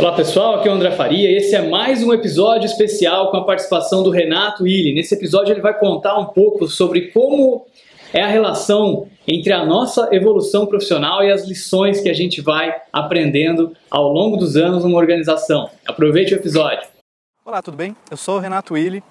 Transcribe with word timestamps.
Olá 0.00 0.12
pessoal, 0.12 0.54
aqui 0.54 0.66
é 0.66 0.70
o 0.70 0.74
André 0.74 0.92
Faria 0.92 1.30
e 1.30 1.36
esse 1.36 1.54
é 1.54 1.60
mais 1.60 2.02
um 2.02 2.10
episódio 2.10 2.64
especial 2.64 3.30
com 3.30 3.36
a 3.36 3.44
participação 3.44 4.02
do 4.02 4.08
Renato 4.08 4.62
Willi. 4.62 4.94
Nesse 4.94 5.14
episódio 5.14 5.52
ele 5.52 5.60
vai 5.60 5.78
contar 5.78 6.18
um 6.18 6.24
pouco 6.24 6.66
sobre 6.66 7.08
como 7.08 7.66
é 8.10 8.22
a 8.22 8.26
relação 8.26 9.06
entre 9.28 9.52
a 9.52 9.62
nossa 9.62 10.08
evolução 10.10 10.64
profissional 10.64 11.22
e 11.22 11.30
as 11.30 11.46
lições 11.46 12.00
que 12.00 12.08
a 12.08 12.14
gente 12.14 12.40
vai 12.40 12.74
aprendendo 12.90 13.76
ao 13.90 14.10
longo 14.10 14.38
dos 14.38 14.56
anos 14.56 14.84
numa 14.84 14.96
organização. 14.96 15.68
Aproveite 15.86 16.32
o 16.32 16.36
episódio. 16.38 16.88
Olá, 17.44 17.60
tudo 17.60 17.76
bem? 17.76 17.94
Eu 18.10 18.16
sou 18.16 18.36
o 18.36 18.40
Renato 18.40 18.72
Willi. 18.72 19.04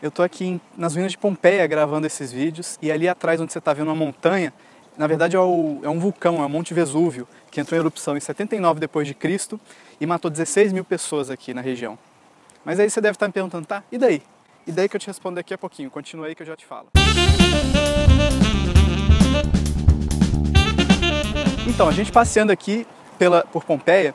Eu 0.00 0.10
estou 0.10 0.24
aqui 0.24 0.60
nas 0.78 0.94
ruínas 0.94 1.10
de 1.10 1.18
Pompeia 1.18 1.66
gravando 1.66 2.06
esses 2.06 2.30
vídeos 2.30 2.78
e 2.80 2.92
ali 2.92 3.08
atrás 3.08 3.40
onde 3.40 3.52
você 3.52 3.58
está 3.58 3.72
vendo 3.72 3.88
uma 3.88 3.96
montanha, 3.96 4.52
na 4.96 5.06
verdade 5.06 5.36
é, 5.36 5.38
o, 5.38 5.80
é, 5.82 5.88
um 5.88 5.98
vulcão, 5.98 6.42
é 6.42 6.46
o 6.46 6.48
Monte 6.48 6.72
Vesúvio, 6.72 7.28
que 7.50 7.60
entrou 7.60 7.76
em 7.76 7.80
erupção 7.80 8.16
em 8.16 8.20
79 8.20 8.80
depois 8.80 9.06
de 9.06 9.14
Cristo 9.14 9.60
e 10.00 10.06
matou 10.06 10.30
16 10.30 10.72
mil 10.72 10.84
pessoas 10.84 11.30
aqui 11.30 11.52
na 11.52 11.60
região. 11.60 11.98
Mas 12.64 12.80
aí 12.80 12.88
você 12.88 13.00
deve 13.00 13.14
estar 13.14 13.26
me 13.26 13.32
perguntando, 13.32 13.66
tá? 13.66 13.82
E 13.92 13.98
daí? 13.98 14.22
E 14.66 14.72
daí 14.72 14.88
que 14.88 14.96
eu 14.96 15.00
te 15.00 15.06
respondo 15.06 15.36
daqui 15.36 15.54
a 15.54 15.58
pouquinho. 15.58 15.90
Continua 15.90 16.26
aí 16.26 16.34
que 16.34 16.42
eu 16.42 16.46
já 16.46 16.56
te 16.56 16.66
falo. 16.66 16.88
Então, 21.68 21.88
a 21.88 21.92
gente 21.92 22.10
passeando 22.10 22.50
aqui 22.50 22.86
pela, 23.18 23.42
por 23.42 23.64
Pompeia, 23.64 24.14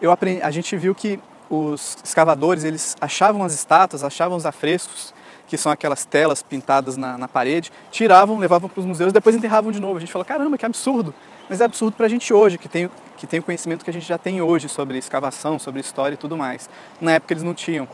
eu 0.00 0.10
aprendi, 0.10 0.42
a 0.42 0.50
gente 0.50 0.76
viu 0.76 0.94
que 0.94 1.20
os 1.48 1.96
escavadores 2.02 2.64
eles 2.64 2.96
achavam 3.00 3.44
as 3.44 3.52
estátuas, 3.52 4.02
achavam 4.02 4.36
os 4.36 4.46
afrescos, 4.46 5.14
que 5.52 5.58
são 5.58 5.70
aquelas 5.70 6.06
telas 6.06 6.42
pintadas 6.42 6.96
na, 6.96 7.18
na 7.18 7.28
parede, 7.28 7.70
tiravam, 7.90 8.38
levavam 8.38 8.70
para 8.70 8.80
os 8.80 8.86
museus, 8.86 9.12
depois 9.12 9.36
enterravam 9.36 9.70
de 9.70 9.78
novo. 9.78 9.98
A 9.98 10.00
gente 10.00 10.10
falou, 10.10 10.24
caramba, 10.24 10.56
que 10.56 10.64
absurdo! 10.64 11.12
Mas 11.46 11.60
é 11.60 11.64
absurdo 11.66 11.94
para 11.94 12.06
a 12.06 12.08
gente 12.08 12.32
hoje, 12.32 12.56
que 12.56 12.70
tem, 12.70 12.88
que 13.18 13.26
tem 13.26 13.38
o 13.38 13.42
conhecimento 13.42 13.84
que 13.84 13.90
a 13.90 13.92
gente 13.92 14.06
já 14.06 14.16
tem 14.16 14.40
hoje 14.40 14.66
sobre 14.66 14.96
escavação, 14.96 15.58
sobre 15.58 15.78
história 15.78 16.14
e 16.14 16.16
tudo 16.16 16.38
mais. 16.38 16.70
Na 16.98 17.12
época 17.12 17.34
eles 17.34 17.42
não 17.42 17.52
tinham. 17.52 17.86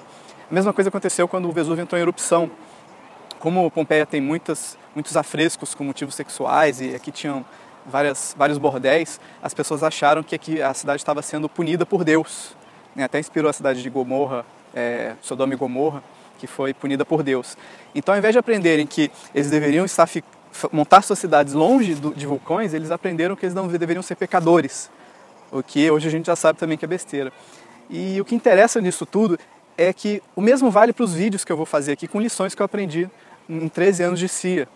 A 0.48 0.54
mesma 0.54 0.72
coisa 0.72 0.88
aconteceu 0.88 1.26
quando 1.26 1.48
o 1.48 1.52
Vesúvio 1.52 1.82
entrou 1.82 1.98
em 1.98 2.02
erupção. 2.02 2.48
Como 3.40 3.68
Pompeia 3.72 4.06
tem 4.06 4.20
muitas, 4.20 4.78
muitos 4.94 5.16
afrescos 5.16 5.74
com 5.74 5.82
motivos 5.82 6.14
sexuais 6.14 6.80
e 6.80 6.94
aqui 6.94 7.10
tinham 7.10 7.44
várias, 7.84 8.36
vários 8.38 8.56
bordéis, 8.56 9.20
as 9.42 9.52
pessoas 9.52 9.82
acharam 9.82 10.22
que 10.22 10.36
aqui 10.36 10.62
a 10.62 10.72
cidade 10.74 11.00
estava 11.00 11.22
sendo 11.22 11.48
punida 11.48 11.84
por 11.84 12.04
Deus. 12.04 12.56
Né? 12.94 13.02
Até 13.02 13.18
inspirou 13.18 13.50
a 13.50 13.52
cidade 13.52 13.82
de 13.82 13.90
Gomorra, 13.90 14.46
é, 14.72 15.14
Sodoma 15.20 15.54
e 15.54 15.56
Gomorra, 15.56 16.04
que 16.38 16.46
foi 16.46 16.72
punida 16.72 17.04
por 17.04 17.22
Deus. 17.22 17.56
Então, 17.94 18.14
ao 18.14 18.18
invés 18.18 18.32
de 18.32 18.38
aprenderem 18.38 18.86
que 18.86 19.10
eles 19.34 19.50
deveriam 19.50 19.84
estar 19.84 20.08
montar 20.72 21.02
suas 21.02 21.18
cidades 21.18 21.52
longe 21.52 21.94
do, 21.94 22.14
de 22.14 22.26
vulcões, 22.26 22.72
eles 22.72 22.90
aprenderam 22.90 23.36
que 23.36 23.44
eles 23.44 23.54
não 23.54 23.68
deveriam 23.68 24.02
ser 24.02 24.16
pecadores, 24.16 24.90
o 25.52 25.62
que 25.62 25.90
hoje 25.90 26.08
a 26.08 26.10
gente 26.10 26.26
já 26.26 26.36
sabe 26.36 26.58
também 26.58 26.76
que 26.76 26.84
é 26.84 26.88
besteira. 26.88 27.32
E 27.90 28.20
o 28.20 28.24
que 28.24 28.34
interessa 28.34 28.80
nisso 28.80 29.06
tudo 29.06 29.38
é 29.76 29.92
que 29.92 30.22
o 30.34 30.40
mesmo 30.40 30.70
vale 30.70 30.92
para 30.92 31.04
os 31.04 31.14
vídeos 31.14 31.44
que 31.44 31.52
eu 31.52 31.56
vou 31.56 31.66
fazer 31.66 31.92
aqui 31.92 32.08
com 32.08 32.20
lições 32.20 32.54
que 32.54 32.60
eu 32.60 32.66
aprendi 32.66 33.08
em 33.48 33.68
13 33.68 34.02
anos 34.02 34.20
de 34.20 34.28
CIA. 34.28 34.68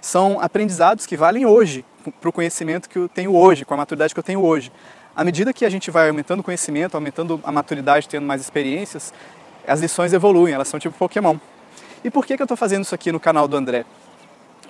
São 0.00 0.40
aprendizados 0.40 1.06
que 1.06 1.16
valem 1.16 1.46
hoje, 1.46 1.84
para 2.20 2.28
o 2.28 2.32
conhecimento 2.32 2.88
que 2.88 2.98
eu 2.98 3.08
tenho 3.08 3.34
hoje, 3.34 3.64
com 3.64 3.74
a 3.74 3.76
maturidade 3.76 4.14
que 4.14 4.18
eu 4.18 4.24
tenho 4.24 4.42
hoje. 4.42 4.72
À 5.14 5.24
medida 5.24 5.52
que 5.52 5.64
a 5.64 5.70
gente 5.70 5.90
vai 5.90 6.08
aumentando 6.08 6.40
o 6.40 6.42
conhecimento, 6.42 6.94
aumentando 6.94 7.40
a 7.42 7.52
maturidade, 7.52 8.08
tendo 8.08 8.26
mais 8.26 8.40
experiências, 8.40 9.12
as 9.66 9.80
lições 9.80 10.12
evoluem, 10.12 10.54
elas 10.54 10.68
são 10.68 10.78
tipo 10.78 10.96
Pokémon. 10.96 11.36
E 12.04 12.10
por 12.10 12.24
que, 12.24 12.36
que 12.36 12.42
eu 12.42 12.44
estou 12.44 12.56
fazendo 12.56 12.84
isso 12.84 12.94
aqui 12.94 13.10
no 13.10 13.18
canal 13.18 13.48
do 13.48 13.56
André? 13.56 13.84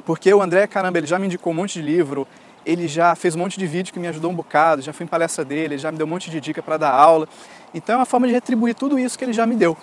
Porque 0.04 0.32
o 0.32 0.40
André, 0.40 0.66
caramba, 0.66 0.98
ele 0.98 1.06
já 1.06 1.18
me 1.18 1.26
indicou 1.26 1.52
um 1.52 1.56
monte 1.56 1.74
de 1.74 1.82
livro, 1.82 2.26
ele 2.64 2.88
já 2.88 3.14
fez 3.14 3.34
um 3.34 3.38
monte 3.38 3.58
de 3.58 3.66
vídeo 3.66 3.92
que 3.92 4.00
me 4.00 4.08
ajudou 4.08 4.30
um 4.30 4.34
bocado, 4.34 4.82
já 4.82 4.92
fui 4.92 5.04
em 5.04 5.08
palestra 5.08 5.44
dele, 5.44 5.74
ele 5.74 5.78
já 5.78 5.92
me 5.92 5.98
deu 5.98 6.06
um 6.06 6.10
monte 6.10 6.30
de 6.30 6.40
dica 6.40 6.62
para 6.62 6.76
dar 6.76 6.90
aula. 6.90 7.28
Então 7.74 7.94
é 7.94 7.98
uma 7.98 8.06
forma 8.06 8.26
de 8.26 8.32
retribuir 8.32 8.74
tudo 8.74 8.98
isso 8.98 9.18
que 9.18 9.24
ele 9.24 9.32
já 9.32 9.46
me 9.46 9.54
deu. 9.54 9.76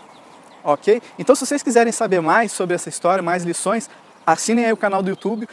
Ok? 0.63 1.01
Então, 1.19 1.35
se 1.35 1.45
vocês 1.45 1.61
quiserem 1.61 1.91
saber 1.91 2.21
mais 2.21 2.51
sobre 2.51 2.73
essa 2.73 2.87
história, 2.87 3.21
mais 3.21 3.43
lições, 3.43 3.89
assinem 4.25 4.65
aí 4.65 4.73
o 4.73 4.77
canal 4.77 5.03
do 5.03 5.09
YouTube. 5.09 5.47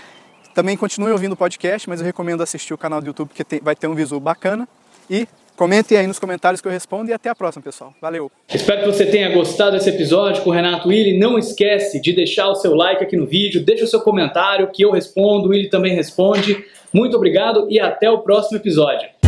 Também 0.55 0.77
continue 0.77 1.11
ouvindo 1.11 1.33
o 1.33 1.37
podcast, 1.37 1.89
mas 1.89 2.01
eu 2.01 2.07
recomendo 2.07 2.43
assistir 2.43 2.73
o 2.73 2.79
canal 2.79 3.01
do 3.01 3.07
YouTube, 3.09 3.29
porque 3.29 3.45
tem, 3.45 3.61
vai 3.61 3.75
ter 3.75 3.89
um 3.89 3.95
visual 3.95 4.21
bacana. 4.21 4.69
E 5.09 5.27
comentem 5.61 5.99
aí 5.99 6.07
nos 6.07 6.19
comentários 6.19 6.63
que 6.63 6.67
eu 6.67 6.73
respondo 6.73 7.11
e 7.11 7.13
até 7.13 7.29
a 7.29 7.35
próxima, 7.35 7.63
pessoal. 7.63 7.93
Valeu! 8.01 8.33
Espero 8.49 8.81
que 8.81 8.87
você 8.87 9.05
tenha 9.05 9.29
gostado 9.29 9.73
desse 9.73 9.91
episódio 9.91 10.43
com 10.43 10.49
o 10.49 10.53
Renato 10.55 10.89
Willi. 10.89 11.19
Não 11.19 11.39
esquece 11.39 12.01
de 12.01 12.15
deixar 12.15 12.49
o 12.49 12.55
seu 12.55 12.75
like 12.75 13.05
aqui 13.05 13.15
no 13.15 13.27
vídeo, 13.27 13.63
deixa 13.63 13.85
o 13.85 13.87
seu 13.87 14.01
comentário 14.01 14.71
que 14.73 14.83
eu 14.83 14.91
respondo, 14.91 15.53
ele 15.53 15.69
também 15.69 15.95
responde. 15.95 16.65
Muito 16.91 17.15
obrigado 17.15 17.67
e 17.69 17.79
até 17.79 18.11
o 18.11 18.21
próximo 18.21 18.57
episódio. 18.57 19.20